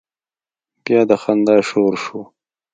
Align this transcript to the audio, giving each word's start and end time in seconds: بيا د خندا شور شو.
بيا 0.83 1.01
د 1.09 1.11
خندا 1.21 1.55
شور 1.69 1.93
شو. 2.03 2.19